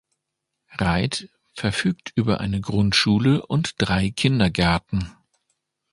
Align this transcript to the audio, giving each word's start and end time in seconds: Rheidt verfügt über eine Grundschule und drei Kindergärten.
Rheidt 0.79 1.29
verfügt 1.53 2.11
über 2.15 2.39
eine 2.39 2.59
Grundschule 2.59 3.45
und 3.45 3.75
drei 3.77 4.09
Kindergärten. 4.09 5.15